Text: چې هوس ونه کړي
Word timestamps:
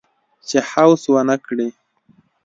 چې 0.47 0.57
هوس 0.69 1.01
ونه 1.13 1.35
کړي 1.45 1.69